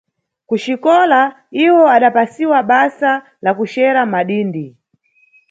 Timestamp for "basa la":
2.69-3.51